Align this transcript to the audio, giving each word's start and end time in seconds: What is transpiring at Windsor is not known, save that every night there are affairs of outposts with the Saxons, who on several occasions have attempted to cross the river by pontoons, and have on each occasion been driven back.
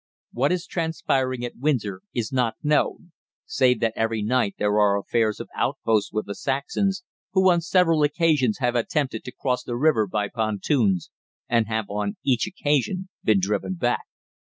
What 0.31 0.51
is 0.51 0.65
transpiring 0.65 1.45
at 1.45 1.59
Windsor 1.59 2.01
is 2.11 2.31
not 2.33 2.55
known, 2.63 3.11
save 3.45 3.81
that 3.81 3.93
every 3.95 4.23
night 4.23 4.55
there 4.57 4.79
are 4.79 4.97
affairs 4.97 5.39
of 5.39 5.47
outposts 5.55 6.11
with 6.11 6.25
the 6.25 6.33
Saxons, 6.33 7.03
who 7.33 7.51
on 7.51 7.61
several 7.61 8.01
occasions 8.01 8.57
have 8.57 8.73
attempted 8.75 9.23
to 9.25 9.31
cross 9.31 9.61
the 9.61 9.77
river 9.77 10.07
by 10.07 10.27
pontoons, 10.27 11.11
and 11.47 11.67
have 11.67 11.85
on 11.87 12.17
each 12.25 12.47
occasion 12.47 13.09
been 13.23 13.39
driven 13.39 13.75
back. 13.75 14.05